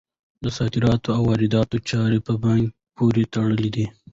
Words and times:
د 0.43 0.45
صادراتو 0.57 1.09
او 1.17 1.21
وارداتو 1.29 1.77
چارې 1.89 2.19
په 2.27 2.33
بانک 2.43 2.65
پورې 2.95 3.23
تړلي 3.33 3.69
دي. 3.75 3.85